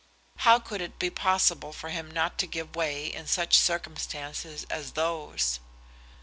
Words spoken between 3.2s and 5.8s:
such circumstances as those?